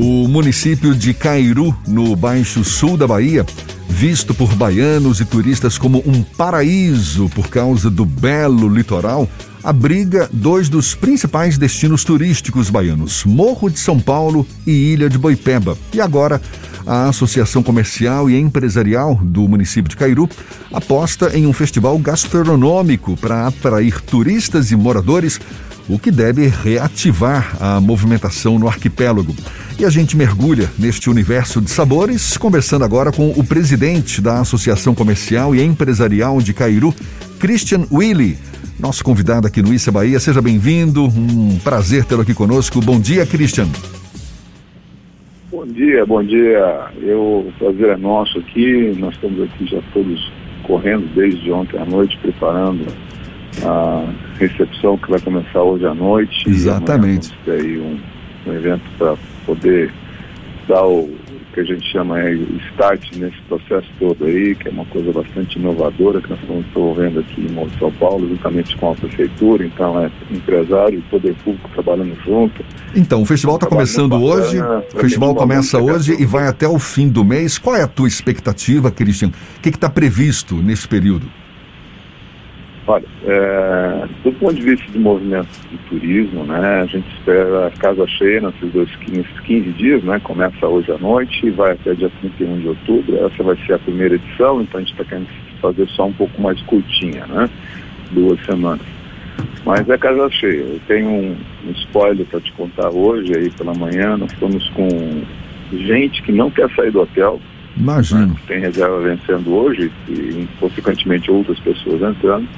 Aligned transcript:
O 0.00 0.28
município 0.28 0.94
de 0.94 1.12
Cairu, 1.12 1.76
no 1.84 2.14
Baixo 2.14 2.62
Sul 2.62 2.96
da 2.96 3.04
Bahia, 3.04 3.44
visto 3.88 4.32
por 4.32 4.54
baianos 4.54 5.18
e 5.18 5.24
turistas 5.24 5.76
como 5.76 5.98
um 6.06 6.22
paraíso 6.22 7.28
por 7.30 7.48
causa 7.48 7.90
do 7.90 8.04
belo 8.04 8.68
litoral, 8.68 9.28
abriga 9.60 10.30
dois 10.32 10.68
dos 10.68 10.94
principais 10.94 11.58
destinos 11.58 12.04
turísticos 12.04 12.70
baianos, 12.70 13.24
Morro 13.24 13.68
de 13.68 13.80
São 13.80 13.98
Paulo 13.98 14.46
e 14.64 14.92
Ilha 14.92 15.10
de 15.10 15.18
Boipeba. 15.18 15.76
E 15.92 16.00
agora, 16.00 16.40
a 16.86 17.08
Associação 17.08 17.60
Comercial 17.60 18.30
e 18.30 18.38
Empresarial 18.38 19.16
do 19.20 19.48
município 19.48 19.90
de 19.90 19.96
Cairu 19.96 20.28
aposta 20.72 21.36
em 21.36 21.44
um 21.44 21.52
festival 21.52 21.98
gastronômico 21.98 23.16
para 23.16 23.48
atrair 23.48 24.00
turistas 24.02 24.70
e 24.70 24.76
moradores 24.76 25.40
o 25.88 25.98
que 25.98 26.10
deve 26.10 26.48
reativar 26.48 27.56
a 27.60 27.80
movimentação 27.80 28.58
no 28.58 28.68
arquipélago. 28.68 29.34
E 29.78 29.84
a 29.84 29.90
gente 29.90 30.16
mergulha 30.16 30.68
neste 30.78 31.08
universo 31.08 31.60
de 31.60 31.70
sabores, 31.70 32.36
conversando 32.36 32.84
agora 32.84 33.10
com 33.10 33.30
o 33.30 33.44
presidente 33.44 34.20
da 34.20 34.40
Associação 34.40 34.94
Comercial 34.94 35.54
e 35.54 35.62
Empresarial 35.62 36.40
de 36.40 36.52
Cairu, 36.52 36.94
Christian 37.38 37.86
Willy. 37.90 38.36
Nosso 38.78 39.02
convidado 39.02 39.46
aqui 39.46 39.62
no 39.62 39.72
Issa 39.72 39.90
Bahia, 39.90 40.20
seja 40.20 40.42
bem-vindo, 40.42 41.04
um 41.04 41.58
prazer 41.64 42.04
tê-lo 42.04 42.22
aqui 42.22 42.34
conosco. 42.34 42.80
Bom 42.80 43.00
dia, 43.00 43.24
Christian. 43.24 43.68
Bom 45.50 45.66
dia, 45.66 46.04
bom 46.06 46.22
dia. 46.22 46.90
Eu, 47.02 47.46
o 47.48 47.52
prazer 47.58 47.88
é 47.88 47.96
nosso 47.96 48.38
aqui. 48.38 48.94
Nós 48.98 49.14
estamos 49.14 49.42
aqui 49.42 49.66
já 49.66 49.80
todos 49.92 50.32
correndo 50.64 51.12
desde 51.14 51.50
ontem 51.50 51.78
à 51.78 51.84
noite, 51.84 52.16
preparando 52.20 52.86
a 53.64 54.04
recepção 54.38 54.96
que 54.98 55.10
vai 55.10 55.20
começar 55.20 55.62
hoje 55.62 55.86
à 55.86 55.94
noite. 55.94 56.48
Exatamente. 56.48 57.32
E 57.46 57.50
aí 57.50 57.78
um, 57.78 57.98
um 58.46 58.54
evento 58.54 58.82
para 58.98 59.16
poder 59.46 59.92
dar 60.68 60.84
o 60.86 61.08
que 61.54 61.60
a 61.60 61.64
gente 61.64 61.90
chama 61.90 62.16
aí 62.16 62.60
start 62.70 63.16
nesse 63.16 63.40
processo 63.48 63.88
todo 63.98 64.24
aí, 64.24 64.54
que 64.54 64.68
é 64.68 64.70
uma 64.70 64.84
coisa 64.86 65.10
bastante 65.12 65.58
inovadora 65.58 66.20
que 66.20 66.30
nós 66.30 66.38
estamos 66.40 66.64
desenvolvendo 66.66 67.20
aqui 67.20 67.40
em 67.40 67.78
São 67.78 67.90
Paulo, 67.92 68.28
juntamente 68.28 68.76
com 68.76 68.92
a 68.92 68.94
prefeitura, 68.94 69.64
então 69.64 69.98
é 69.98 70.10
empresário 70.30 70.98
e 70.98 71.02
poder 71.02 71.34
público 71.42 71.68
trabalhando 71.72 72.16
junto. 72.24 72.64
Então, 72.94 73.22
o 73.22 73.24
festival 73.24 73.56
está 73.56 73.66
começando 73.66 74.14
hoje, 74.14 74.60
o 74.60 74.98
festival 74.98 75.34
começa 75.34 75.78
hoje 75.78 76.14
e 76.20 76.24
vai 76.24 76.46
até 76.46 76.68
o 76.68 76.78
fim 76.78 77.08
do 77.08 77.24
mês. 77.24 77.58
Qual 77.58 77.74
é 77.74 77.82
a 77.82 77.88
tua 77.88 78.06
expectativa, 78.06 78.90
Cristian? 78.90 79.28
O 79.28 79.60
que 79.60 79.70
está 79.70 79.88
previsto 79.88 80.54
nesse 80.56 80.86
período? 80.86 81.28
Olha, 82.88 83.04
é, 83.26 84.08
do 84.24 84.32
ponto 84.32 84.54
de 84.54 84.62
vista 84.62 84.90
de 84.90 84.98
movimento 84.98 85.50
de 85.70 85.76
turismo, 85.90 86.42
né, 86.44 86.80
a 86.80 86.86
gente 86.86 87.06
espera 87.18 87.70
casa 87.78 88.06
cheia 88.06 88.40
nesses, 88.40 88.72
dois, 88.72 88.88
nesses 89.10 89.40
15 89.40 89.70
dias, 89.72 90.02
né, 90.02 90.18
começa 90.24 90.66
hoje 90.66 90.90
à 90.90 90.96
noite 90.96 91.46
e 91.46 91.50
vai 91.50 91.72
até 91.72 91.92
dia 91.92 92.10
31 92.22 92.60
de 92.60 92.68
outubro. 92.68 93.26
Essa 93.26 93.42
vai 93.42 93.58
ser 93.66 93.74
a 93.74 93.78
primeira 93.78 94.14
edição, 94.14 94.62
então 94.62 94.80
a 94.80 94.82
gente 94.82 94.92
está 94.92 95.04
querendo 95.04 95.28
fazer 95.60 95.86
só 95.90 96.06
um 96.06 96.14
pouco 96.14 96.40
mais 96.40 96.58
curtinha, 96.62 97.26
né, 97.26 97.50
duas 98.12 98.42
semanas. 98.46 98.86
Mas 99.66 99.86
é 99.86 99.98
casa 99.98 100.30
cheia. 100.30 100.62
Eu 100.62 100.80
tenho 100.88 101.10
um, 101.10 101.36
um 101.66 101.70
spoiler 101.72 102.24
para 102.24 102.40
te 102.40 102.50
contar 102.52 102.88
hoje, 102.88 103.36
aí 103.36 103.50
pela 103.50 103.74
manhã, 103.74 104.16
nós 104.16 104.32
estamos 104.32 104.66
com 104.70 104.88
gente 105.72 106.22
que 106.22 106.32
não 106.32 106.50
quer 106.50 106.70
sair 106.74 106.90
do 106.90 107.02
hotel, 107.02 107.38
Imagino. 107.76 108.28
Né, 108.28 108.36
tem 108.48 108.60
reserva 108.60 108.98
vencendo 108.98 109.54
hoje 109.54 109.92
e, 110.08 110.48
consequentemente, 110.58 111.30
outras 111.30 111.60
pessoas 111.60 112.00
entrando 112.00 112.48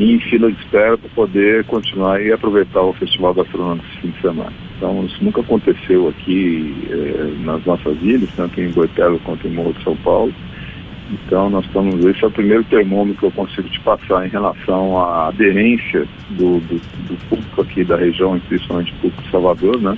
em 0.00 0.18
fila 0.18 0.50
de 0.50 0.58
espera 0.58 0.96
para 0.96 1.10
poder 1.10 1.64
continuar 1.64 2.22
e 2.22 2.32
aproveitar 2.32 2.80
o 2.80 2.92
Festival 2.94 3.34
Gastronômico 3.34 3.84
esse 3.86 4.00
fim 4.00 4.10
de 4.10 4.20
semana. 4.22 4.52
Então, 4.76 5.04
isso 5.04 5.22
nunca 5.22 5.42
aconteceu 5.42 6.08
aqui 6.08 6.74
eh, 6.90 7.34
nas 7.44 7.62
nossas 7.66 7.96
ilhas, 8.00 8.30
tanto 8.34 8.58
em 8.60 8.70
Boitelo 8.70 9.18
quanto 9.20 9.46
em 9.46 9.50
Morro 9.50 9.74
de 9.74 9.84
São 9.84 9.94
Paulo. 9.96 10.32
Então, 11.10 11.50
nós 11.50 11.66
estamos, 11.66 12.02
esse 12.04 12.24
é 12.24 12.26
o 12.26 12.30
primeiro 12.30 12.64
termômetro 12.64 13.18
que 13.18 13.26
eu 13.26 13.30
consigo 13.32 13.68
te 13.68 13.80
passar 13.80 14.26
em 14.26 14.30
relação 14.30 14.98
à 14.98 15.28
aderência 15.28 16.06
do, 16.30 16.60
do, 16.60 16.80
do 17.08 17.16
público 17.28 17.60
aqui 17.60 17.84
da 17.84 17.96
região, 17.96 18.40
principalmente 18.48 18.92
público 18.94 19.22
de 19.22 19.30
Salvador, 19.30 19.82
né, 19.82 19.96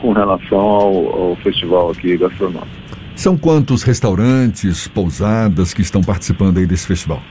com 0.00 0.12
relação 0.12 0.58
ao, 0.58 1.22
ao 1.22 1.36
festival 1.36 1.90
aqui 1.90 2.16
gastronômico. 2.16 2.66
São 3.14 3.36
quantos 3.36 3.82
restaurantes, 3.82 4.88
pousadas 4.88 5.74
que 5.74 5.82
estão 5.82 6.02
participando 6.02 6.58
aí 6.58 6.66
desse 6.66 6.86
festival? 6.86 7.22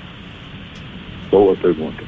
Boa 1.33 1.55
pergunta. 1.55 2.03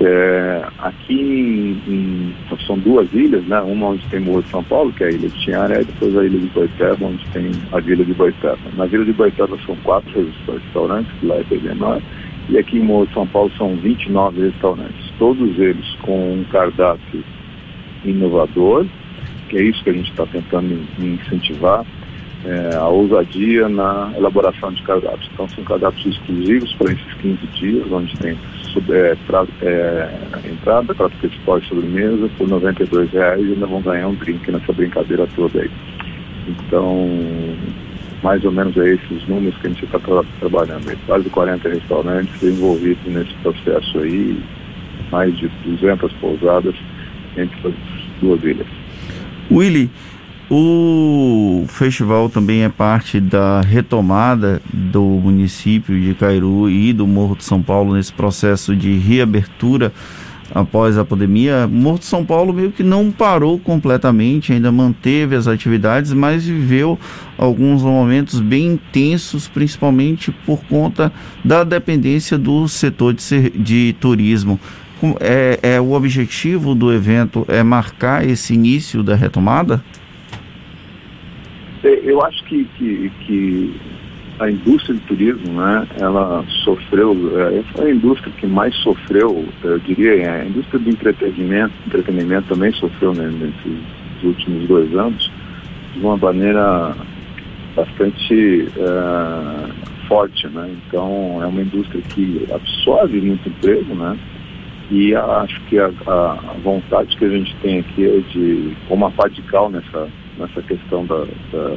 É, 0.00 0.64
aqui 0.78 1.14
em, 1.14 1.80
em, 1.86 2.34
são 2.66 2.76
duas 2.76 3.08
ilhas, 3.14 3.44
né? 3.44 3.60
Uma 3.60 3.90
onde 3.90 4.04
tem 4.08 4.18
Morro 4.18 4.42
de 4.42 4.50
São 4.50 4.64
Paulo, 4.64 4.92
que 4.92 5.04
é 5.04 5.06
a 5.06 5.10
ilha 5.12 5.28
de 5.28 5.44
Tinharé, 5.44 5.82
e 5.82 5.84
depois 5.84 6.18
a 6.18 6.24
ilha 6.24 6.40
de 6.40 6.46
Boiteba, 6.48 7.06
onde 7.06 7.24
tem 7.28 7.52
a 7.70 7.78
vila 7.78 8.04
de 8.04 8.12
Boiteba. 8.12 8.58
Na 8.76 8.86
vila 8.86 9.04
de 9.04 9.12
Boiteba 9.12 9.56
são 9.64 9.76
quatro 9.84 10.28
restaurantes, 10.48 11.12
lá 11.22 11.36
é 11.36 11.44
menor, 11.62 12.02
e 12.48 12.58
aqui 12.58 12.78
em 12.78 12.82
Morro 12.82 13.06
de 13.06 13.14
São 13.14 13.28
Paulo 13.28 13.52
são 13.56 13.76
29 13.76 14.40
restaurantes, 14.40 15.12
todos 15.20 15.56
eles 15.56 15.88
com 16.02 16.40
um 16.40 16.44
cardápio 16.50 17.22
inovador, 18.04 18.86
que 19.48 19.56
é 19.56 19.62
isso 19.62 19.84
que 19.84 19.90
a 19.90 19.92
gente 19.94 20.10
está 20.10 20.26
tentando 20.26 20.84
incentivar, 20.98 21.86
é, 22.44 22.76
a 22.76 22.88
ousadia 22.88 23.68
na 23.68 24.12
elaboração 24.16 24.72
de 24.72 24.82
cardápios. 24.82 25.28
Então 25.32 25.48
são 25.48 25.64
cardápios 25.64 26.06
exclusivos 26.06 26.72
para 26.74 26.92
esses 26.92 27.14
15 27.14 27.46
dias, 27.58 27.92
onde 27.92 28.14
tem 28.18 28.36
é, 28.90 29.16
pra, 29.26 29.46
é, 29.62 30.08
entrada, 30.50 30.94
prato 30.94 31.16
principal 31.18 31.58
e 31.58 31.64
sobremesa 31.66 32.28
por 32.36 32.48
R$ 32.48 33.08
reais 33.12 33.40
e 33.40 33.52
ainda 33.52 33.66
vão 33.66 33.80
ganhar 33.80 34.08
um 34.08 34.14
drink 34.14 34.50
nessa 34.50 34.72
brincadeira 34.72 35.26
toda 35.34 35.62
aí. 35.62 35.70
Então, 36.48 37.08
mais 38.22 38.44
ou 38.44 38.52
menos 38.52 38.76
é 38.76 38.94
esses 38.94 39.28
números 39.28 39.58
que 39.60 39.66
a 39.66 39.70
gente 39.70 39.84
está 39.84 39.98
tra 39.98 40.22
trabalhando 40.40 40.88
aí. 40.88 40.96
Quase 41.06 41.28
40 41.28 41.68
restaurantes 41.68 42.42
envolvidos 42.42 43.04
nesse 43.06 43.34
processo 43.42 43.98
aí, 43.98 44.42
mais 45.10 45.36
de 45.36 45.48
200 45.64 46.12
pousadas 46.14 46.74
entre 47.36 47.68
as 47.68 47.74
duas 48.20 48.42
ilhas. 48.42 48.66
Willy, 49.50 49.90
o 50.50 51.64
festival 51.68 52.28
também 52.28 52.64
é 52.64 52.68
parte 52.68 53.18
da 53.18 53.60
retomada 53.62 54.60
do 54.72 55.02
município 55.02 55.98
de 55.98 56.14
Cairu 56.14 56.68
e 56.68 56.92
do 56.92 57.06
Morro 57.06 57.36
de 57.36 57.44
São 57.44 57.62
Paulo 57.62 57.94
nesse 57.94 58.12
processo 58.12 58.76
de 58.76 58.96
reabertura 58.98 59.92
após 60.54 60.98
a 60.98 61.04
pandemia. 61.04 61.66
Morro 61.66 61.98
de 61.98 62.04
São 62.04 62.24
Paulo 62.24 62.52
meio 62.52 62.70
que 62.70 62.82
não 62.82 63.10
parou 63.10 63.58
completamente, 63.58 64.52
ainda 64.52 64.70
manteve 64.70 65.34
as 65.34 65.48
atividades, 65.48 66.12
mas 66.12 66.44
viveu 66.44 66.98
alguns 67.38 67.82
momentos 67.82 68.40
bem 68.40 68.72
intensos, 68.72 69.48
principalmente 69.48 70.30
por 70.44 70.62
conta 70.64 71.12
da 71.44 71.64
dependência 71.64 72.36
do 72.36 72.68
setor 72.68 73.14
de, 73.14 73.22
ser, 73.22 73.50
de 73.50 73.94
turismo. 73.98 74.60
É, 75.20 75.58
é 75.62 75.80
o 75.80 75.92
objetivo 75.92 76.74
do 76.74 76.92
evento 76.92 77.44
é 77.48 77.62
marcar 77.62 78.26
esse 78.26 78.54
início 78.54 79.02
da 79.02 79.14
retomada? 79.14 79.82
É, 81.84 82.00
eu 82.02 82.24
acho 82.24 82.42
que, 82.44 82.64
que, 82.78 83.12
que 83.26 83.80
a 84.38 84.50
indústria 84.50 84.94
de 84.94 85.02
turismo, 85.02 85.52
né, 85.52 85.86
ela 86.00 86.42
sofreu, 86.64 87.14
é, 87.38 87.62
foi 87.72 87.90
a 87.90 87.94
indústria 87.94 88.32
que 88.38 88.46
mais 88.46 88.74
sofreu, 88.76 89.44
eu 89.62 89.78
diria, 89.80 90.14
é, 90.22 90.40
a 90.40 90.44
indústria 90.46 90.80
do 90.80 90.88
entretenimento, 90.88 91.74
entretenimento 91.86 92.48
também 92.48 92.72
sofreu 92.72 93.12
né, 93.12 93.30
nesses 93.38 94.24
últimos 94.24 94.66
dois 94.66 94.92
anos 94.96 95.30
de 95.92 96.00
uma 96.00 96.16
maneira 96.16 96.96
bastante 97.76 98.68
uh, 98.76 100.06
forte, 100.08 100.46
né? 100.48 100.74
Então 100.86 101.40
é 101.42 101.46
uma 101.46 101.60
indústria 101.60 102.00
que 102.02 102.46
absorve 102.52 103.20
muito 103.20 103.48
emprego, 103.48 103.94
né? 103.94 104.16
E 104.90 105.14
acho 105.14 105.60
que 105.62 105.78
a, 105.78 105.90
a 106.06 106.54
vontade 106.62 107.16
que 107.16 107.24
a 107.24 107.28
gente 107.28 107.54
tem 107.56 107.80
aqui 107.80 108.04
é 108.04 108.20
de, 108.32 108.76
como 108.88 109.06
a 109.06 109.10
Padical 109.10 109.70
nessa 109.70 110.08
nessa 110.38 110.62
questão 110.62 111.04
da, 111.06 111.24
da, 111.52 111.76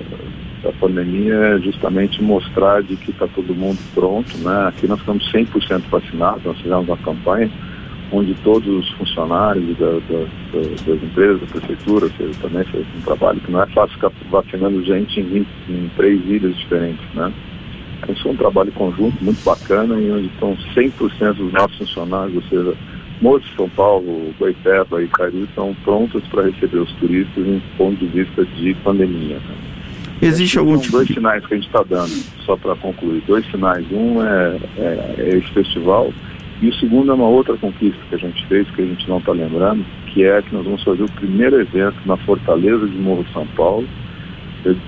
da 0.63 0.71
pandemia 0.79 1.33
é 1.33 1.59
justamente 1.59 2.21
mostrar 2.21 2.81
de 2.83 2.95
que 2.95 3.11
está 3.11 3.27
todo 3.27 3.55
mundo 3.55 3.79
pronto. 3.93 4.37
Né? 4.37 4.67
Aqui 4.67 4.87
nós 4.87 4.99
estamos 4.99 5.31
100% 5.31 5.83
vacinados, 5.89 6.43
nós 6.43 6.57
fizemos 6.57 6.87
uma 6.87 6.97
campanha 6.97 7.49
onde 8.11 8.33
todos 8.35 8.67
os 8.67 8.89
funcionários 8.91 9.77
da, 9.77 9.91
da, 9.91 10.25
das 10.85 11.03
empresas, 11.03 11.41
da 11.41 11.47
prefeitura, 11.47 12.09
seja, 12.17 12.39
também 12.41 12.63
fez 12.65 12.85
um 12.97 13.01
trabalho 13.01 13.39
que 13.41 13.51
não 13.51 13.61
é 13.61 13.67
fácil 13.67 13.95
ficar 13.95 14.11
vacinando 14.29 14.83
gente 14.83 15.19
em, 15.19 15.23
20, 15.23 15.47
em 15.69 15.91
três 15.95 16.25
ilhas 16.25 16.55
diferentes. 16.55 17.05
Né? 17.13 17.33
Isso 18.09 18.23
foi 18.23 18.31
um 18.31 18.37
trabalho 18.37 18.71
conjunto 18.71 19.21
muito 19.21 19.43
bacana 19.43 19.99
e 19.99 20.09
onde 20.11 20.27
estão 20.27 20.55
100% 20.73 21.33
dos 21.33 21.51
nossos 21.51 21.77
funcionários, 21.77 22.35
ou 22.35 22.43
seja, 22.43 22.77
Morro 23.21 23.39
de 23.39 23.55
São 23.55 23.69
Paulo, 23.69 24.33
Boiteba 24.37 25.01
e 25.01 25.07
Cari 25.07 25.43
estão 25.43 25.75
prontos 25.83 26.23
para 26.27 26.43
receber 26.43 26.77
os 26.77 26.91
turistas 26.93 27.45
em 27.45 27.61
ponto 27.77 27.97
de 27.97 28.05
vista 28.07 28.45
de 28.45 28.73
pandemia. 28.75 29.37
Né? 29.37 29.55
Existe 30.21 30.57
algum 30.57 30.77
tipo 30.77 30.93
dois 30.93 31.07
sinais 31.07 31.45
que 31.45 31.53
a 31.53 31.57
gente 31.57 31.67
está 31.67 31.83
dando, 31.83 32.11
só 32.45 32.55
para 32.55 32.75
concluir. 32.75 33.21
Dois 33.27 33.45
sinais. 33.51 33.85
Um 33.91 34.21
é, 34.23 34.57
é, 34.77 35.15
é, 35.17 35.29
esse 35.37 35.51
festival 35.51 36.11
e 36.61 36.69
o 36.69 36.73
segundo 36.75 37.11
é 37.11 37.13
uma 37.13 37.27
outra 37.27 37.55
conquista 37.57 37.99
que 38.09 38.15
a 38.15 38.17
gente 38.17 38.45
fez, 38.47 38.69
que 38.71 38.81
a 38.81 38.85
gente 38.85 39.07
não 39.07 39.19
está 39.19 39.31
lembrando, 39.31 39.85
que 40.07 40.23
é 40.23 40.41
que 40.41 40.53
nós 40.55 40.65
vamos 40.65 40.83
fazer 40.83 41.03
o 41.03 41.11
primeiro 41.11 41.59
evento 41.59 41.97
na 42.05 42.17
Fortaleza 42.17 42.87
de 42.87 42.97
Morro 42.97 43.23
de 43.23 43.33
São 43.33 43.45
Paulo, 43.47 43.87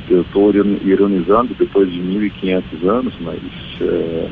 eu 0.10 0.22
estou 0.22 0.52
ironizando 0.52 1.54
depois 1.58 1.90
de 1.92 2.00
1.500 2.00 2.88
anos, 2.88 3.14
mas 3.22 3.40
é, 3.82 4.28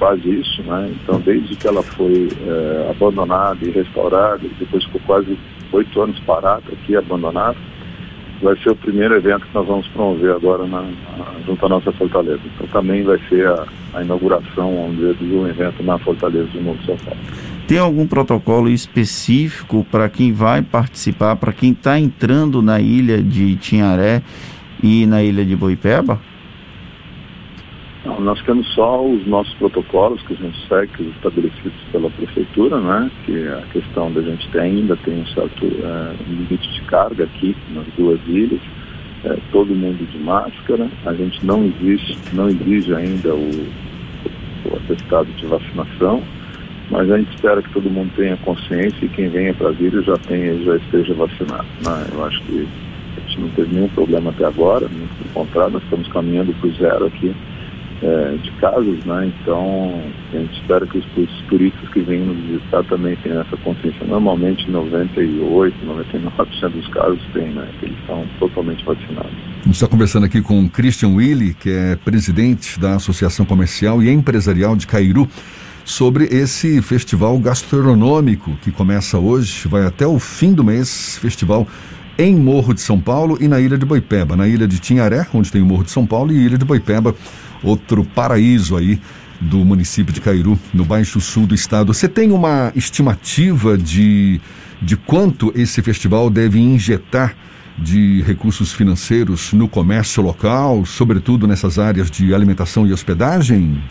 quase 0.00 0.40
isso, 0.40 0.62
né? 0.62 0.90
Então, 1.02 1.20
desde 1.20 1.54
que 1.54 1.68
ela 1.68 1.82
foi 1.82 2.28
é, 2.46 2.90
abandonada 2.90 3.58
e 3.62 3.70
restaurada, 3.70 4.40
depois 4.58 4.82
ficou 4.84 5.00
quase 5.06 5.38
oito 5.72 6.00
anos 6.00 6.18
parada 6.20 6.64
aqui, 6.72 6.96
abandonada, 6.96 7.56
vai 8.42 8.56
ser 8.56 8.70
o 8.70 8.76
primeiro 8.76 9.14
evento 9.14 9.46
que 9.46 9.54
nós 9.54 9.66
vamos 9.66 9.86
promover 9.88 10.32
agora 10.32 10.66
na, 10.66 10.80
na, 10.80 11.26
junto 11.46 11.66
à 11.66 11.68
nossa 11.68 11.92
Fortaleza. 11.92 12.40
Então, 12.46 12.66
também 12.68 13.02
vai 13.02 13.20
ser 13.28 13.46
a, 13.46 13.66
a 13.92 14.02
inauguração, 14.02 14.90
dizer, 14.94 15.14
de 15.16 15.34
um 15.34 15.46
evento 15.46 15.82
na 15.82 15.98
Fortaleza 15.98 16.48
de 16.48 16.60
Novo 16.60 16.82
São 16.86 16.96
Paulo. 16.96 17.20
Tem 17.68 17.78
algum 17.78 18.06
protocolo 18.06 18.70
específico 18.70 19.86
para 19.90 20.08
quem 20.08 20.32
vai 20.32 20.62
participar, 20.62 21.36
para 21.36 21.52
quem 21.52 21.72
está 21.72 22.00
entrando 22.00 22.62
na 22.62 22.80
ilha 22.80 23.22
de 23.22 23.54
Tinharé 23.56 24.22
e 24.82 25.06
na 25.06 25.22
ilha 25.22 25.44
de 25.44 25.54
Boipeba? 25.54 26.18
Não, 28.04 28.18
nós 28.18 28.40
temos 28.42 28.66
só 28.74 29.04
os 29.04 29.26
nossos 29.26 29.52
protocolos 29.54 30.22
que 30.22 30.32
a 30.32 30.36
gente 30.36 30.58
segue, 30.68 31.10
estabelecidos 31.10 31.78
pela 31.92 32.08
prefeitura, 32.10 32.80
né? 32.80 33.10
Que 33.26 33.46
a 33.46 33.62
questão 33.72 34.10
da 34.10 34.22
gente 34.22 34.48
ter 34.48 34.60
ainda 34.60 34.96
tem 34.96 35.20
um 35.20 35.26
certo 35.26 35.66
é, 35.66 36.14
limite 36.26 36.72
de 36.72 36.80
carga 36.82 37.24
aqui 37.24 37.54
nas 37.74 37.84
duas 37.98 38.18
ilhas, 38.26 38.60
é, 39.24 39.36
todo 39.52 39.74
mundo 39.74 40.02
de 40.10 40.18
máscara, 40.18 40.88
a 41.04 41.12
gente 41.12 41.44
não 41.44 41.62
existe, 41.66 42.16
não 42.32 42.48
exige 42.48 42.94
ainda 42.94 43.34
o, 43.34 43.50
o 44.64 44.76
atestado 44.76 45.30
de 45.32 45.44
vacinação, 45.44 46.22
mas 46.90 47.10
a 47.10 47.18
gente 47.18 47.34
espera 47.34 47.60
que 47.60 47.70
todo 47.70 47.90
mundo 47.90 48.10
tenha 48.16 48.36
consciência 48.38 49.04
e 49.04 49.08
quem 49.10 49.28
venha 49.28 49.52
para 49.52 49.68
a 49.68 49.72
ilha 49.72 50.00
já 50.00 50.16
tenha, 50.16 50.56
já 50.64 50.76
esteja 50.76 51.12
vacinado. 51.12 51.66
Né? 51.84 52.06
Eu 52.14 52.24
acho 52.24 52.42
que 52.44 52.66
a 53.18 53.20
gente 53.20 53.40
não 53.40 53.48
teve 53.50 53.74
nenhum 53.74 53.88
problema 53.88 54.30
até 54.30 54.46
agora, 54.46 54.88
muito 54.88 55.14
pelo 55.18 55.34
contrário, 55.34 55.74
nós 55.74 55.82
estamos 55.82 56.08
caminhando 56.08 56.54
para 56.54 56.68
o 56.68 56.72
zero 56.72 57.04
aqui 57.04 57.34
é, 58.02 58.36
de 58.42 58.50
casos, 58.52 59.04
né? 59.04 59.32
Então 59.42 60.02
a 60.32 60.36
gente 60.36 60.60
espera 60.60 60.86
que 60.86 60.98
os, 60.98 61.04
os, 61.16 61.30
turistas 61.48 61.88
que 61.90 62.00
vêm 62.00 62.20
nos 62.20 62.38
visitar 62.46 62.82
também 62.84 63.16
tenham 63.16 63.40
essa 63.40 63.56
consciência. 63.58 64.06
Normalmente 64.06 64.70
98, 64.70 65.76
99% 65.84 66.68
dos 66.70 66.88
casos 66.88 67.20
têm, 67.32 67.50
né? 67.50 67.68
Eles 67.82 67.98
estão 67.98 68.24
totalmente 68.38 68.84
vacinados. 68.84 69.32
A 69.60 69.64
gente 69.64 69.74
está 69.74 69.86
conversando 69.86 70.26
aqui 70.26 70.40
com 70.40 70.68
Christian 70.68 71.10
Willi, 71.10 71.54
que 71.54 71.70
é 71.70 71.96
presidente 71.96 72.80
da 72.80 72.94
Associação 72.94 73.44
Comercial 73.44 74.02
e 74.02 74.10
Empresarial 74.10 74.76
de 74.76 74.86
Cairu, 74.86 75.28
sobre 75.84 76.24
esse 76.24 76.80
festival 76.82 77.38
gastronômico 77.38 78.56
que 78.62 78.70
começa 78.70 79.18
hoje, 79.18 79.66
vai 79.68 79.84
até 79.84 80.06
o 80.06 80.18
fim 80.18 80.52
do 80.52 80.62
mês, 80.62 81.18
festival 81.18 81.66
em 82.18 82.36
Morro 82.36 82.74
de 82.74 82.80
São 82.80 83.00
Paulo 83.00 83.38
e 83.40 83.48
na 83.48 83.60
Ilha 83.60 83.78
de 83.78 83.86
Boipeba. 83.86 84.36
Na 84.36 84.46
Ilha 84.46 84.68
de 84.68 84.78
Tinharé, 84.78 85.26
onde 85.32 85.50
tem 85.50 85.62
o 85.62 85.66
Morro 85.66 85.84
de 85.84 85.90
São 85.90 86.06
Paulo, 86.06 86.32
e 86.32 86.36
Ilha 86.36 86.58
de 86.58 86.64
Boipeba, 86.64 87.14
outro 87.62 88.04
paraíso 88.04 88.76
aí 88.76 88.98
do 89.40 89.58
município 89.58 90.12
de 90.12 90.20
Cairu, 90.20 90.58
no 90.72 90.84
Baixo 90.84 91.20
Sul 91.20 91.46
do 91.46 91.54
estado. 91.54 91.94
Você 91.94 92.08
tem 92.08 92.30
uma 92.30 92.72
estimativa 92.76 93.78
de, 93.78 94.40
de 94.82 94.96
quanto 94.96 95.50
esse 95.56 95.80
festival 95.82 96.28
deve 96.28 96.58
injetar 96.58 97.34
de 97.78 98.20
recursos 98.22 98.72
financeiros 98.72 99.54
no 99.54 99.66
comércio 99.66 100.22
local, 100.22 100.84
sobretudo 100.84 101.46
nessas 101.46 101.78
áreas 101.78 102.10
de 102.10 102.34
alimentação 102.34 102.86
e 102.86 102.92
hospedagem? 102.92 103.82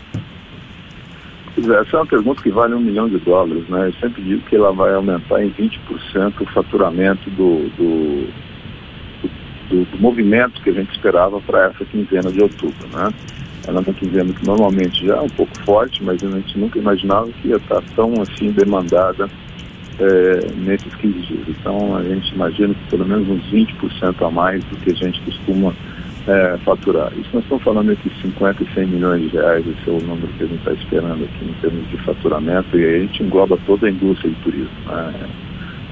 Essa 1.58 1.96
é 1.96 2.00
uma 2.00 2.06
pergunta 2.06 2.42
que 2.42 2.50
vale 2.50 2.74
um 2.74 2.80
milhão 2.80 3.08
de 3.08 3.18
dólares, 3.18 3.68
né? 3.68 3.88
Eu 3.88 3.92
sempre 3.94 4.22
digo 4.22 4.42
que 4.42 4.54
ela 4.54 4.72
vai 4.72 4.94
aumentar 4.94 5.42
em 5.44 5.50
20% 5.50 6.40
o 6.40 6.46
faturamento 6.46 7.28
do, 7.30 7.68
do, 7.76 8.26
do, 9.68 9.84
do 9.84 9.98
movimento 9.98 10.62
que 10.62 10.70
a 10.70 10.72
gente 10.72 10.92
esperava 10.92 11.40
para 11.40 11.66
essa 11.66 11.84
quinzena 11.84 12.30
de 12.30 12.40
outubro, 12.40 12.86
né? 12.94 13.12
Ela 13.70 13.78
é 13.78 13.82
uma 13.82 14.34
que 14.34 14.46
normalmente 14.46 15.06
já 15.06 15.16
é 15.16 15.20
um 15.20 15.28
pouco 15.28 15.56
forte, 15.60 16.02
mas 16.02 16.22
a 16.24 16.28
gente 16.28 16.58
nunca 16.58 16.78
imaginava 16.78 17.28
que 17.40 17.48
ia 17.48 17.56
estar 17.56 17.80
tão 17.94 18.12
assim 18.20 18.50
demandada 18.50 19.28
é, 20.00 20.46
nesses 20.56 20.92
15 20.96 21.20
dias. 21.20 21.48
Então 21.48 21.96
a 21.96 22.02
gente 22.02 22.34
imagina 22.34 22.74
que 22.74 22.90
pelo 22.90 23.06
menos 23.06 23.28
uns 23.28 23.44
20% 23.52 24.26
a 24.26 24.30
mais 24.30 24.64
do 24.64 24.76
que 24.78 24.90
a 24.90 24.94
gente 24.94 25.20
costuma 25.20 25.72
é, 26.26 26.58
faturar. 26.64 27.12
Isso 27.12 27.30
nós 27.32 27.44
estamos 27.44 27.62
falando 27.62 27.92
entre 27.92 28.10
50 28.20 28.62
e 28.62 28.74
100 28.74 28.86
milhões 28.86 29.30
de 29.30 29.36
reais, 29.36 29.64
esse 29.64 29.88
é 29.88 29.92
o 29.92 30.00
número 30.00 30.28
que 30.36 30.42
a 30.42 30.46
gente 30.46 30.58
está 30.58 30.72
esperando 30.72 31.24
aqui 31.24 31.44
em 31.44 31.54
termos 31.60 31.88
de 31.90 31.96
faturamento, 31.98 32.76
e 32.76 32.84
aí 32.84 32.96
a 32.96 33.00
gente 33.00 33.22
engloba 33.22 33.56
toda 33.66 33.86
a 33.86 33.90
indústria 33.90 34.32
de 34.32 34.36
turismo. 34.42 34.70
Né? 34.86 35.28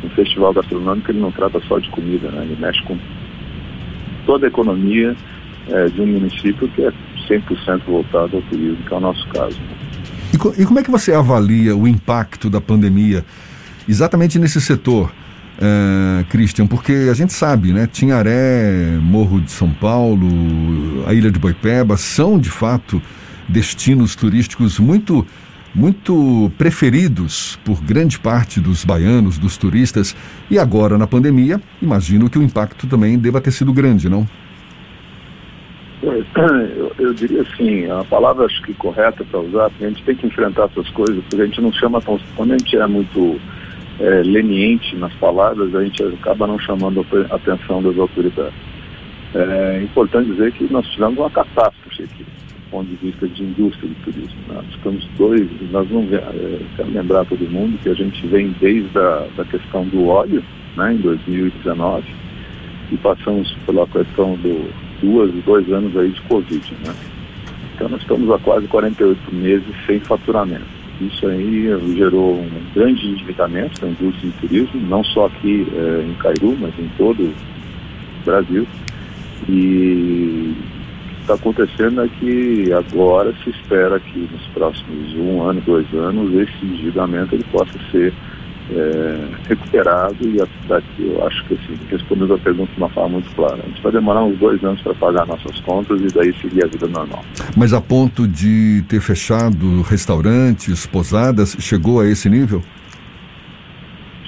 Um 0.02 0.08
festival 0.10 0.52
gastronômico 0.52 1.10
ele 1.12 1.20
não 1.20 1.30
trata 1.30 1.60
só 1.68 1.78
de 1.78 1.88
comida, 1.90 2.28
né? 2.30 2.42
ele 2.42 2.56
mexe 2.60 2.82
com 2.82 2.98
toda 4.26 4.46
a 4.46 4.48
economia 4.48 5.14
é, 5.68 5.86
de 5.86 6.00
um 6.00 6.06
município 6.06 6.68
que 6.68 6.84
é 6.84 6.92
100% 7.28 7.82
voltado 7.86 8.36
ao 8.36 8.42
turismo, 8.42 8.84
que 8.84 8.94
é 8.94 8.96
o 8.96 9.00
nosso 9.00 9.26
caso. 9.28 9.60
E, 10.32 10.62
e 10.62 10.66
como 10.66 10.78
é 10.78 10.82
que 10.82 10.90
você 10.90 11.12
avalia 11.12 11.76
o 11.76 11.86
impacto 11.86 12.48
da 12.48 12.60
pandemia 12.60 13.24
exatamente 13.88 14.38
nesse 14.38 14.60
setor? 14.60 15.12
uh, 15.58 16.24
Christian, 16.26 16.66
porque 16.66 17.08
a 17.10 17.14
gente 17.14 17.32
sabe, 17.32 17.72
né? 17.72 17.86
Tinharé, 17.86 18.98
Morro 19.00 19.40
de 19.40 19.50
São 19.50 19.70
Paulo, 19.70 21.04
a 21.06 21.12
Ilha 21.12 21.30
de 21.30 21.38
Boipeba 21.38 21.96
são 21.96 22.38
de 22.38 22.50
fato 22.50 23.02
destinos 23.48 24.14
turísticos 24.14 24.78
muito 24.78 25.26
muito 25.74 26.50
preferidos 26.56 27.58
por 27.62 27.80
grande 27.82 28.18
parte 28.18 28.58
dos 28.58 28.84
baianos, 28.84 29.38
dos 29.38 29.56
turistas, 29.56 30.16
e 30.50 30.58
agora 30.58 30.96
na 30.96 31.06
pandemia, 31.06 31.60
imagino 31.80 32.28
que 32.28 32.38
o 32.38 32.42
impacto 32.42 32.86
também 32.86 33.18
deva 33.18 33.40
ter 33.40 33.52
sido 33.52 33.72
grande, 33.72 34.08
não? 34.08 34.26
Eu, 36.00 36.92
eu 36.98 37.12
diria 37.12 37.42
assim, 37.42 37.90
a 37.90 38.04
palavra 38.04 38.46
acho 38.46 38.62
que 38.62 38.72
correta 38.74 39.24
para 39.24 39.40
usar, 39.40 39.66
a 39.66 39.84
gente 39.84 40.02
tem 40.04 40.14
que 40.14 40.26
enfrentar 40.26 40.66
essas 40.66 40.88
coisas, 40.90 41.16
porque 41.24 41.42
a 41.42 41.46
gente 41.46 41.60
não 41.60 41.72
chama 41.72 42.00
tão. 42.00 42.20
Quando 42.36 42.52
a 42.52 42.58
gente 42.58 42.76
é 42.76 42.86
muito 42.86 43.40
é, 43.98 44.22
leniente 44.22 44.94
nas 44.96 45.12
palavras, 45.14 45.74
a 45.74 45.82
gente 45.82 46.02
acaba 46.04 46.46
não 46.46 46.58
chamando 46.58 47.04
a 47.30 47.34
atenção 47.34 47.82
das 47.82 47.98
autoridades. 47.98 48.54
É 49.34 49.82
importante 49.82 50.30
dizer 50.30 50.52
que 50.52 50.72
nós 50.72 50.86
tivemos 50.88 51.18
uma 51.18 51.30
catástrofe 51.30 52.04
aqui, 52.04 52.22
do 52.22 52.70
ponto 52.70 52.88
de 52.88 52.96
vista 52.96 53.26
de 53.26 53.42
indústria 53.42 53.88
de 53.88 53.94
turismo. 53.96 54.38
Nós 54.48 54.66
ficamos 54.66 55.04
dois, 55.18 55.48
nós 55.72 55.90
não 55.90 56.02
é, 56.12 56.60
quero 56.76 56.90
lembrar 56.92 57.24
todo 57.26 57.50
mundo 57.50 57.76
que 57.82 57.88
a 57.88 57.94
gente 57.94 58.24
vem 58.28 58.54
desde 58.60 58.96
a 58.96 59.26
da 59.36 59.44
questão 59.44 59.84
do 59.86 60.06
óleo, 60.06 60.44
né, 60.76 60.94
em 60.94 60.98
2019, 60.98 62.04
e 62.92 62.96
passamos 62.98 63.52
pela 63.66 63.86
questão 63.88 64.36
do 64.36 64.87
duas, 65.00 65.32
dois 65.44 65.70
anos 65.72 65.96
aí 65.96 66.10
de 66.10 66.20
Covid, 66.22 66.74
né? 66.84 66.94
Então 67.74 67.88
nós 67.88 68.00
estamos 68.00 68.30
há 68.30 68.38
quase 68.38 68.66
48 68.66 69.34
meses 69.34 69.66
sem 69.86 70.00
faturamento. 70.00 70.78
Isso 71.00 71.26
aí 71.28 71.68
gerou 71.96 72.40
um 72.40 72.50
grande 72.74 73.06
endividamento 73.06 73.80
da 73.80 73.88
indústria 73.88 74.30
de 74.30 74.36
turismo, 74.38 74.80
não 74.88 75.04
só 75.04 75.26
aqui 75.26 75.66
é, 75.72 76.02
em 76.02 76.14
Cairu, 76.14 76.56
mas 76.60 76.76
em 76.76 76.90
todo 76.98 77.22
o 77.22 78.24
Brasil. 78.24 78.66
E 79.48 80.54
o 80.54 81.14
que 81.14 81.20
está 81.20 81.34
acontecendo 81.34 82.02
é 82.02 82.08
que 82.08 82.72
agora 82.72 83.32
se 83.44 83.50
espera 83.50 84.00
que 84.00 84.18
nos 84.18 84.44
próximos 84.48 85.14
um 85.14 85.42
ano, 85.42 85.60
dois 85.60 85.86
anos, 85.94 86.34
esse 86.34 86.66
endividamento 86.66 87.36
ele 87.36 87.44
possa 87.52 87.78
ser 87.92 88.12
é, 88.70 89.48
recuperado 89.48 90.16
e 90.20 90.40
a 90.40 90.46
cidade, 90.62 90.86
eu 90.98 91.26
acho 91.26 91.44
que 91.46 91.54
assim, 91.54 91.78
respondendo 91.90 92.34
a 92.34 92.38
pergunta 92.38 92.70
de 92.72 92.78
uma 92.78 92.88
forma 92.90 93.10
muito 93.10 93.34
clara, 93.34 93.62
a 93.62 93.68
gente 93.68 93.82
vai 93.82 93.92
demorar 93.92 94.24
uns 94.24 94.38
dois 94.38 94.62
anos 94.62 94.80
para 94.82 94.94
pagar 94.94 95.26
nossas 95.26 95.58
contas 95.60 96.00
e 96.00 96.06
daí 96.06 96.34
seguir 96.40 96.64
a 96.64 96.68
vida 96.68 96.86
normal. 96.86 97.24
Mas 97.56 97.72
a 97.72 97.80
ponto 97.80 98.26
de 98.26 98.82
ter 98.88 99.00
fechado 99.00 99.82
restaurantes, 99.82 100.86
posadas, 100.86 101.56
chegou 101.58 102.00
a 102.00 102.06
esse 102.06 102.28
nível? 102.28 102.62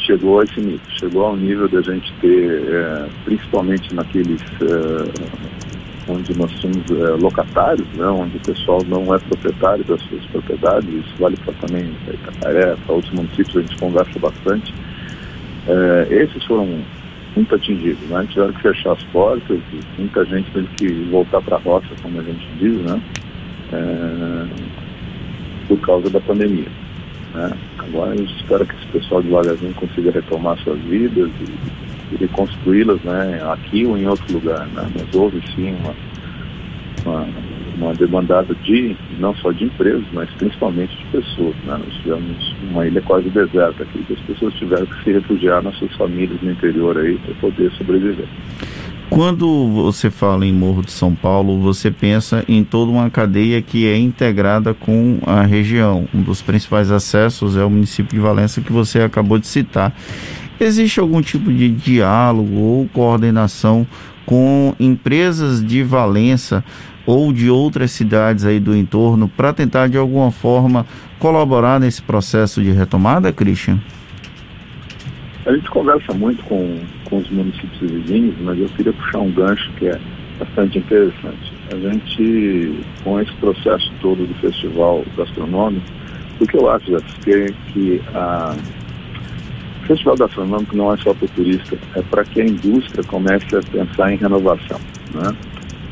Chegou 0.06 0.40
a 0.40 0.44
esse 0.44 0.60
nível, 0.60 0.80
chegou 0.98 1.26
ao 1.26 1.36
nível 1.36 1.68
da 1.68 1.82
gente 1.82 2.12
ter, 2.20 2.62
é, 2.68 3.06
principalmente 3.24 3.94
naqueles 3.94 4.40
é, 4.62 5.69
onde 6.10 6.36
nós 6.36 6.50
somos 6.60 6.90
é, 6.90 7.10
locatários, 7.20 7.86
né, 7.94 8.06
onde 8.06 8.36
o 8.36 8.40
pessoal 8.40 8.80
não 8.86 9.14
é 9.14 9.18
proprietário 9.18 9.84
das 9.84 10.00
suas 10.02 10.24
propriedades, 10.26 10.88
isso 10.88 11.14
vale 11.18 11.36
para 11.38 11.54
também 11.54 11.92
Itacaré, 12.08 12.76
para 12.84 12.94
outros 12.94 13.12
municípios, 13.12 13.56
a 13.56 13.60
gente 13.60 13.76
conversa 13.78 14.18
bastante. 14.18 14.74
É, 15.68 16.08
esses 16.10 16.44
foram 16.44 16.66
muito 17.36 17.54
atingidos, 17.54 18.08
né? 18.08 18.26
tiveram 18.28 18.52
que 18.52 18.62
fechar 18.62 18.92
as 18.92 19.02
portas, 19.04 19.60
muita 19.98 20.24
gente 20.24 20.50
teve 20.50 20.68
que 20.76 20.88
voltar 21.10 21.40
para 21.42 21.56
a 21.56 21.60
roça, 21.60 21.88
como 22.02 22.18
a 22.20 22.22
gente 22.22 22.46
diz, 22.58 22.74
né? 22.82 23.00
É, 23.72 24.46
por 25.68 25.80
causa 25.80 26.10
da 26.10 26.20
pandemia. 26.20 26.66
Né? 27.34 27.52
Agora 27.78 28.16
gente 28.16 28.34
espera 28.36 28.64
que 28.64 28.74
esse 28.74 28.86
pessoal 28.86 29.22
devagarzinho 29.22 29.74
consiga 29.74 30.10
retomar 30.10 30.58
suas 30.58 30.80
vidas 30.80 31.30
e 31.40 31.89
e 32.12 32.16
reconstruí-las 32.16 33.00
né, 33.02 33.40
aqui 33.52 33.86
ou 33.86 33.96
em 33.96 34.06
outro 34.06 34.32
lugar. 34.32 34.66
Né? 34.68 34.90
Mas 34.94 35.14
houve 35.14 35.42
sim 35.54 35.74
uma, 35.80 35.94
uma, 37.04 37.28
uma, 37.76 37.94
demandada 37.94 38.54
de, 38.56 38.96
não 39.18 39.34
só 39.36 39.52
de 39.52 39.64
empresas, 39.64 40.04
mas 40.12 40.30
principalmente 40.30 40.96
de 40.96 41.04
pessoas. 41.06 41.54
Né? 41.64 41.80
Nós 41.84 41.94
tivemos 42.02 42.56
uma 42.70 42.86
ilha 42.86 43.00
quase 43.02 43.28
deserta 43.30 43.82
aqui, 43.82 44.04
que 44.04 44.12
as 44.12 44.20
pessoas 44.20 44.54
tiveram 44.54 44.86
que 44.86 45.04
se 45.04 45.12
refugiar 45.12 45.62
nas 45.62 45.76
suas 45.76 45.94
famílias 45.96 46.40
no 46.42 46.50
interior 46.50 46.98
aí 46.98 47.16
para 47.18 47.34
poder 47.34 47.70
sobreviver. 47.72 48.28
Quando 49.10 49.66
você 49.66 50.08
fala 50.08 50.46
em 50.46 50.52
Morro 50.52 50.82
de 50.82 50.92
São 50.92 51.16
Paulo, 51.16 51.58
você 51.58 51.90
pensa 51.90 52.44
em 52.46 52.62
toda 52.62 52.92
uma 52.92 53.10
cadeia 53.10 53.60
que 53.60 53.84
é 53.84 53.98
integrada 53.98 54.72
com 54.72 55.18
a 55.26 55.42
região. 55.42 56.08
Um 56.14 56.22
dos 56.22 56.40
principais 56.40 56.92
acessos 56.92 57.56
é 57.56 57.64
o 57.64 57.68
município 57.68 58.14
de 58.14 58.20
Valença 58.20 58.60
que 58.60 58.72
você 58.72 59.00
acabou 59.00 59.36
de 59.36 59.48
citar. 59.48 59.92
Existe 60.60 61.00
algum 61.00 61.22
tipo 61.22 61.50
de 61.50 61.70
diálogo 61.70 62.54
ou 62.54 62.88
coordenação 62.88 63.86
com 64.26 64.74
empresas 64.78 65.64
de 65.64 65.82
Valença 65.82 66.62
ou 67.06 67.32
de 67.32 67.48
outras 67.48 67.90
cidades 67.92 68.44
aí 68.44 68.60
do 68.60 68.76
entorno 68.76 69.26
para 69.26 69.54
tentar 69.54 69.88
de 69.88 69.96
alguma 69.96 70.30
forma 70.30 70.84
colaborar 71.18 71.80
nesse 71.80 72.02
processo 72.02 72.62
de 72.62 72.72
retomada, 72.72 73.32
Christian? 73.32 73.80
A 75.46 75.52
gente 75.52 75.70
conversa 75.70 76.12
muito 76.12 76.44
com, 76.44 76.78
com 77.08 77.18
os 77.18 77.30
municípios 77.30 77.90
vizinhos, 77.90 78.34
mas 78.42 78.58
eu 78.58 78.68
queria 78.68 78.92
puxar 78.92 79.20
um 79.20 79.32
gancho 79.32 79.70
que 79.78 79.86
é 79.88 79.98
bastante 80.38 80.78
interessante. 80.78 81.52
A 81.72 81.76
gente, 81.76 82.84
com 83.02 83.18
esse 83.18 83.32
processo 83.36 83.90
todo 84.02 84.26
do 84.26 84.34
festival 84.34 85.04
gastronômico, 85.16 85.86
o 86.38 86.46
que 86.46 86.56
eu 86.56 86.70
acho, 86.70 86.94
é 86.96 87.00
que 87.72 88.02
a, 88.14 88.54
festival 89.90 90.16
gastronômico 90.16 90.76
não 90.76 90.92
é 90.92 90.96
só 90.98 91.12
para 91.12 91.24
o 91.24 91.28
turista, 91.28 91.76
é 91.96 92.02
para 92.02 92.24
que 92.24 92.40
a 92.40 92.44
indústria 92.44 93.02
comece 93.04 93.56
a 93.56 93.60
pensar 93.60 94.12
em 94.12 94.16
renovação. 94.16 94.78
Né? 95.12 95.34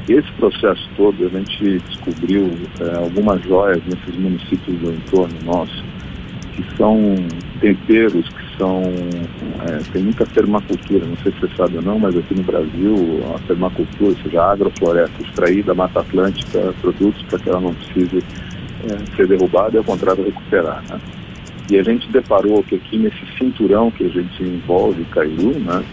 Esse 0.09 0.31
processo 0.33 0.88
todo, 0.97 1.26
a 1.26 1.28
gente 1.28 1.81
descobriu 1.88 2.50
é, 2.81 2.97
algumas 2.97 3.43
joias 3.43 3.83
nesses 3.85 4.14
municípios 4.17 4.78
do 4.78 4.93
entorno 4.93 5.37
nosso, 5.45 5.85
que 6.52 6.64
são 6.76 7.14
temperos 7.61 8.28
que 8.28 8.57
são. 8.57 8.83
É, 9.69 9.78
tem 9.93 10.05
muita 10.05 10.25
permacultura, 10.26 11.05
não 11.05 11.17
sei 11.19 11.33
se 11.33 11.40
você 11.40 11.57
sabe 11.57 11.76
ou 11.76 11.83
não, 11.83 11.99
mas 11.99 12.17
aqui 12.17 12.35
no 12.35 12.43
Brasil 12.45 13.21
a 13.35 13.38
permacultura, 13.47 14.11
ou 14.11 14.17
seja, 14.23 14.43
a 14.43 14.52
agrofloresta, 14.52 15.23
extrair 15.23 15.64
da 15.64 15.75
Mata 15.75 16.00
Atlântica 16.00 16.73
produtos 16.81 17.21
para 17.25 17.38
que 17.38 17.49
ela 17.49 17.61
não 17.61 17.75
precise 17.75 18.23
é, 18.85 19.17
ser 19.17 19.26
derrubada 19.26 19.75
e 19.75 19.78
ao 19.78 19.85
contrário 19.85 20.25
recuperar. 20.25 20.83
Né? 20.88 21.00
E 21.71 21.79
a 21.79 21.83
gente 21.83 22.09
deparou 22.09 22.63
que 22.63 22.77
aqui 22.77 22.97
nesse 22.97 23.39
cinturão 23.39 23.91
que 23.91 24.05
a 24.05 24.09
gente 24.09 24.43
envolve 24.43 25.05
Caiu, 25.07 25.59
né, 25.61 25.85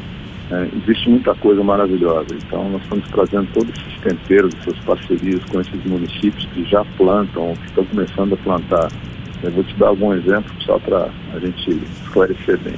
é, 0.52 0.70
existe 0.78 1.10
muita 1.10 1.36
coisa 1.36 1.64
maravilhosa. 1.64 2.28
Então 2.46 2.70
nós 2.70 2.82
estamos 2.84 3.08
trazendo 3.10 3.48
todos 3.54 3.70
esses 3.78 4.00
temperos, 4.02 4.54
essas 4.62 4.78
parcerias 4.80 5.44
com 5.46 5.60
esses 5.60 5.84
municípios 5.86 6.46
que 6.54 6.64
já 6.66 6.86
plantam, 6.98 7.54
que 7.56 7.66
estão 7.68 7.86
começando 7.86 8.34
a 8.34 8.38
plantar 8.38 8.90
eu 9.46 9.52
vou 9.52 9.64
te 9.64 9.76
dar 9.76 9.90
algum 9.90 10.14
exemplo 10.14 10.52
só 10.62 10.80
para 10.80 11.10
a 11.34 11.40
gente 11.40 11.70
esclarecer 12.04 12.58
bem. 12.60 12.74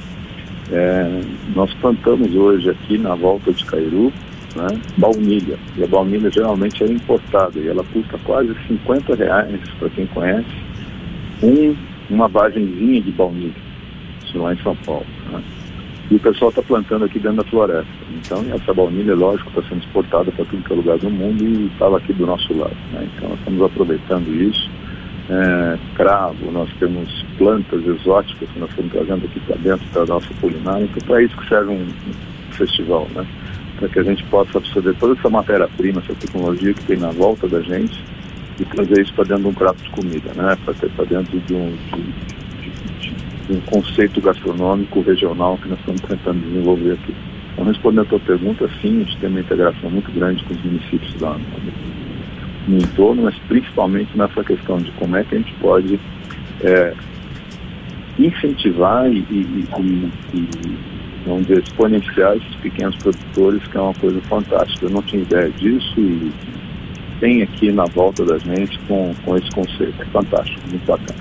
É, 0.70 1.22
nós 1.54 1.72
plantamos 1.74 2.34
hoje 2.34 2.68
aqui 2.68 2.98
na 2.98 3.14
volta 3.14 3.52
de 3.52 3.64
Cairu 3.64 4.12
né, 4.54 4.78
baunilha. 4.98 5.58
E 5.76 5.84
a 5.84 5.86
baunilha 5.86 6.30
geralmente 6.30 6.84
é 6.84 6.86
importada 6.86 7.58
e 7.58 7.68
ela 7.68 7.82
custa 7.92 8.18
quase 8.24 8.54
50 8.66 9.14
reais, 9.14 9.60
para 9.78 9.88
quem 9.90 10.06
conhece, 10.08 10.46
um, 11.42 11.74
uma 12.10 12.28
vagenzinha 12.28 13.00
de 13.00 13.12
baunilha, 13.12 13.54
isso 14.24 14.38
lá 14.38 14.52
em 14.52 14.62
São 14.62 14.76
Paulo. 14.76 15.06
Né? 15.30 15.42
E 16.10 16.14
o 16.14 16.20
pessoal 16.20 16.48
está 16.48 16.62
plantando 16.62 17.04
aqui 17.04 17.18
dentro 17.18 17.38
da 17.38 17.44
floresta. 17.44 17.92
Então 18.14 18.44
essa 18.54 18.72
baunilha, 18.72 19.14
lógico, 19.14 19.50
está 19.50 19.62
sendo 19.68 19.84
exportada 19.84 20.32
para 20.32 20.44
tudo 20.46 20.64
que 20.64 20.72
é 20.72 20.76
lugar 20.76 20.98
do 20.98 21.10
mundo 21.10 21.44
e 21.44 21.66
estava 21.66 21.98
aqui 21.98 22.12
do 22.14 22.26
nosso 22.26 22.52
lado. 22.54 22.76
Né? 22.92 23.08
Então 23.14 23.28
nós 23.28 23.38
estamos 23.38 23.62
aproveitando 23.62 24.28
isso 24.34 24.70
é, 25.30 25.78
cravo, 25.94 26.50
nós 26.50 26.70
temos 26.78 27.24
plantas 27.36 27.86
exóticas 27.86 28.48
que 28.48 28.58
nós 28.58 28.70
estamos 28.70 28.92
trazendo 28.92 29.26
aqui 29.26 29.40
para 29.40 29.56
dentro 29.56 29.86
da 29.92 30.06
nossa 30.06 30.28
culinária. 30.40 30.84
Então, 30.84 31.06
para 31.06 31.22
isso 31.22 31.36
que 31.36 31.48
serve 31.48 31.70
um, 31.70 31.82
um 31.82 32.52
festival, 32.52 33.06
né? 33.14 33.26
Para 33.78 33.88
que 33.88 33.98
a 33.98 34.02
gente 34.02 34.24
possa 34.24 34.58
absorver 34.58 34.94
toda 34.94 35.18
essa 35.18 35.28
matéria-prima, 35.28 36.02
essa 36.04 36.14
tecnologia 36.14 36.74
que 36.74 36.84
tem 36.84 36.96
na 36.96 37.10
volta 37.10 37.46
da 37.46 37.60
gente 37.60 38.02
e 38.58 38.64
trazer 38.64 39.02
isso 39.02 39.14
para 39.14 39.24
dentro 39.24 39.44
de 39.44 39.48
um 39.48 39.54
prato 39.54 39.82
de 39.82 39.90
comida, 39.90 40.32
né? 40.34 40.56
Para 40.64 41.04
dentro 41.04 41.38
de 41.40 41.54
um, 41.54 41.76
de, 41.94 42.02
de, 42.62 43.14
de 43.46 43.56
um 43.56 43.60
conceito 43.62 44.20
gastronômico 44.20 45.00
regional 45.00 45.56
que 45.58 45.68
nós 45.68 45.78
estamos 45.78 46.00
tentando 46.00 46.40
desenvolver 46.40 46.92
aqui. 46.92 47.14
Então, 47.52 47.64
respondendo 47.64 48.02
a 48.02 48.04
tua 48.04 48.20
pergunta, 48.20 48.68
sim, 48.80 49.00
a 49.00 49.04
gente 49.04 49.16
tem 49.18 49.28
uma 49.28 49.40
integração 49.40 49.90
muito 49.90 50.12
grande 50.12 50.44
com 50.44 50.54
os 50.54 50.64
municípios 50.64 51.12
da, 51.14 51.36
no 52.68 52.78
entorno, 52.78 53.22
mas 53.22 53.36
principalmente 53.48 54.16
nessa 54.16 54.44
questão 54.44 54.78
de 54.78 54.90
como 54.92 55.16
é 55.16 55.24
que 55.24 55.34
a 55.34 55.38
gente 55.38 55.52
pode 55.54 55.98
é, 56.62 56.94
incentivar 58.18 59.10
e, 59.10 59.18
e, 59.30 59.66
e, 59.78 60.10
e, 60.34 60.78
vamos 61.26 61.46
dizer, 61.46 61.62
exponenciar 61.62 62.36
esses 62.36 62.54
pequenos 62.56 62.96
produtores, 62.96 63.62
que 63.66 63.76
é 63.76 63.80
uma 63.80 63.94
coisa 63.94 64.20
fantástica. 64.22 64.86
Eu 64.86 64.90
não 64.90 65.02
tinha 65.02 65.22
ideia 65.22 65.50
disso 65.50 65.94
e 65.98 66.30
tem 67.20 67.42
aqui 67.42 67.70
na 67.72 67.84
volta 67.84 68.24
da 68.24 68.38
gente 68.38 68.78
com, 68.86 69.14
com 69.24 69.36
esse 69.36 69.50
conceito. 69.50 70.00
É 70.00 70.04
fantástico, 70.06 70.60
muito 70.68 70.86
bacana. 70.86 71.18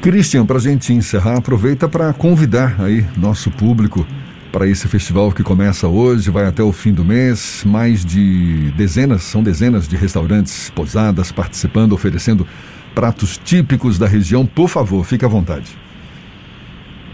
Christian, 0.00 0.44
para 0.44 0.56
a 0.56 0.60
gente 0.60 0.92
encerrar, 0.92 1.38
aproveita 1.38 1.88
para 1.88 2.12
convidar 2.12 2.76
aí 2.78 3.04
nosso 3.16 3.50
público 3.50 4.06
para 4.52 4.68
esse 4.68 4.86
festival 4.86 5.32
que 5.32 5.42
começa 5.42 5.88
hoje, 5.88 6.30
vai 6.30 6.46
até 6.46 6.62
o 6.62 6.70
fim 6.70 6.92
do 6.92 7.04
mês. 7.04 7.64
Mais 7.66 8.04
de 8.04 8.70
dezenas, 8.76 9.22
são 9.22 9.42
dezenas 9.42 9.88
de 9.88 9.96
restaurantes, 9.96 10.70
posadas 10.70 11.32
participando, 11.32 11.92
oferecendo 11.92 12.46
pratos 12.94 13.36
típicos 13.36 13.98
da 13.98 14.06
região. 14.06 14.46
Por 14.46 14.68
favor, 14.68 15.04
fique 15.04 15.24
à 15.24 15.28
vontade. 15.28 15.76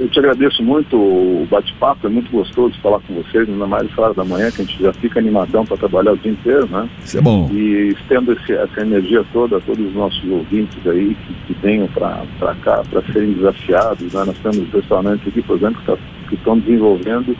Eu 0.00 0.08
te 0.08 0.18
agradeço 0.18 0.62
muito 0.62 0.96
o 0.96 1.46
bate-papo, 1.50 2.06
é 2.06 2.10
muito 2.10 2.30
gostoso 2.30 2.74
falar 2.80 3.00
com 3.00 3.12
vocês, 3.16 3.46
ainda 3.46 3.66
mais 3.66 3.84
às 3.84 3.98
horas 3.98 4.16
da 4.16 4.24
manhã, 4.24 4.50
que 4.50 4.62
a 4.62 4.64
gente 4.64 4.82
já 4.82 4.94
fica 4.94 5.18
animadão 5.18 5.66
para 5.66 5.76
trabalhar 5.76 6.12
o 6.12 6.16
dia 6.16 6.32
inteiro, 6.32 6.66
né? 6.68 6.88
Isso 7.04 7.18
é 7.18 7.20
bom. 7.20 7.50
E 7.52 7.88
estendo 7.88 8.32
esse, 8.32 8.50
essa 8.50 8.80
energia 8.80 9.22
toda 9.30 9.58
a 9.58 9.60
todos 9.60 9.86
os 9.86 9.92
nossos 9.92 10.24
ouvintes 10.24 10.78
aí 10.86 11.14
que, 11.14 11.34
que 11.46 11.60
venham 11.60 11.86
para 11.88 12.54
cá 12.62 12.82
para 12.88 13.02
serem 13.12 13.34
desafiados. 13.34 14.14
Né? 14.14 14.24
Nós 14.24 14.38
temos 14.38 14.72
restaurantes 14.72 15.28
aqui, 15.28 15.42
por 15.42 15.58
exemplo, 15.58 15.78
que, 15.80 15.86
tá, 15.86 15.98
estão 16.32 16.58
desenvolvendo 16.58 17.36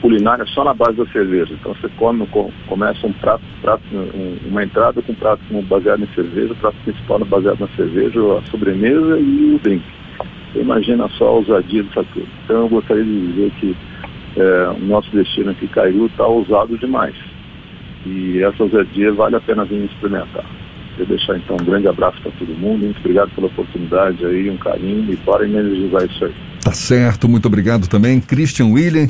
culinária 0.00 0.46
só 0.46 0.64
na 0.64 0.72
base 0.72 0.96
da 0.96 1.06
cerveja. 1.08 1.52
Então 1.52 1.74
você 1.74 1.90
come, 1.98 2.26
começa 2.66 3.06
um 3.06 3.12
prato, 3.12 3.44
prato 3.60 3.82
uma 4.46 4.64
entrada 4.64 5.02
com 5.02 5.12
um 5.12 5.16
prato 5.16 5.42
baseado 5.68 6.02
em 6.02 6.14
cerveja, 6.14 6.54
o 6.54 6.56
prato 6.56 6.76
principal 6.84 7.18
baseado 7.26 7.60
na 7.60 7.68
cerveja, 7.76 8.18
a 8.38 8.50
sobremesa 8.50 9.18
e 9.18 9.54
o 9.54 9.58
drink. 9.58 9.97
Imagina 10.54 11.08
só 11.18 11.26
a 11.28 11.32
ousadia 11.32 11.82
disso 11.82 12.04
tudo. 12.12 12.28
Então 12.44 12.56
eu 12.62 12.68
gostaria 12.68 13.04
de 13.04 13.26
dizer 13.32 13.50
que 13.60 13.76
é, 14.36 14.68
o 14.70 14.86
nosso 14.86 15.10
destino 15.10 15.50
aqui, 15.50 15.66
Caiu, 15.68 16.06
está 16.06 16.26
ousado 16.26 16.76
demais. 16.78 17.14
E 18.06 18.42
essa 18.42 18.62
ousadia 18.62 19.12
vale 19.12 19.36
a 19.36 19.40
pena 19.40 19.64
vir 19.64 19.84
experimentar. 19.84 20.44
Queria 20.92 21.16
deixar 21.16 21.36
então 21.36 21.56
um 21.60 21.64
grande 21.64 21.86
abraço 21.86 22.20
para 22.22 22.32
todo 22.32 22.48
mundo, 22.54 22.84
muito 22.84 22.98
obrigado 22.98 23.30
pela 23.34 23.46
oportunidade 23.46 24.24
aí, 24.24 24.50
um 24.50 24.56
carinho 24.56 25.12
e 25.12 25.16
bora 25.16 25.46
energizar 25.46 26.04
isso 26.04 26.24
aí. 26.24 26.34
Tá 26.60 26.72
certo, 26.72 27.28
muito 27.28 27.46
obrigado 27.46 27.88
também, 27.88 28.20
Christian 28.20 28.66
William. 28.66 29.06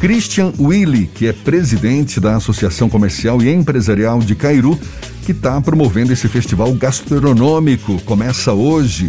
Christian 0.00 0.52
Willi, 0.58 1.06
que 1.06 1.26
é 1.26 1.32
presidente 1.32 2.20
da 2.20 2.36
Associação 2.36 2.88
Comercial 2.88 3.42
e 3.42 3.50
Empresarial 3.50 4.20
de 4.20 4.34
Cairu, 4.34 4.78
que 5.24 5.32
está 5.32 5.60
promovendo 5.60 6.12
esse 6.12 6.28
festival 6.28 6.72
gastronômico. 6.72 8.00
Começa 8.04 8.52
hoje 8.52 9.08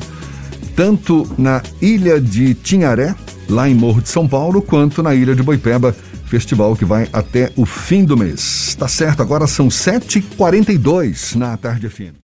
tanto 0.76 1.28
na 1.38 1.62
ilha 1.82 2.20
de 2.20 2.54
Tinharé, 2.54 3.16
lá 3.50 3.70
em 3.70 3.76
Morro 3.76 4.02
de 4.02 4.10
São 4.10 4.28
Paulo, 4.28 4.62
quanto 4.62 5.04
na 5.04 5.14
ilha 5.14 5.36
de 5.36 5.44
Boipeba, 5.44 5.96
festival 6.26 6.76
que 6.76 6.86
vai 6.86 7.08
até 7.14 7.52
o 7.56 7.66
fim 7.66 8.04
do 8.04 8.18
mês. 8.18 8.76
Tá 8.78 8.88
certo, 8.88 9.22
agora 9.22 9.46
são 9.46 9.68
7h42 9.68 11.36
na 11.36 11.56
tarde 11.58 11.90
fim. 11.90 12.23